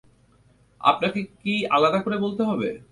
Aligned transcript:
আপনাকে 0.81 1.19
কী 1.41 1.55
আলাদা 1.71 1.99
করে 2.01 2.17
বলতে 2.17 2.41
হবে? 2.43 2.69